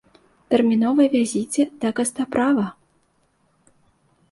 [0.53, 2.65] Тэрмінова вязіце да кастаправа!